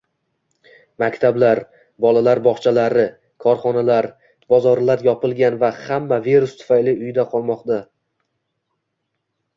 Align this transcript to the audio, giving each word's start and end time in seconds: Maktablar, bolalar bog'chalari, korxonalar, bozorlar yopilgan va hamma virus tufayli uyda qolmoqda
Maktablar, 1.01 1.59
bolalar 2.05 2.41
bog'chalari, 2.47 3.03
korxonalar, 3.45 4.09
bozorlar 4.55 5.05
yopilgan 5.11 5.61
va 5.65 5.73
hamma 5.85 6.21
virus 6.31 6.59
tufayli 6.63 6.99
uyda 7.07 7.31
qolmoqda 7.35 7.83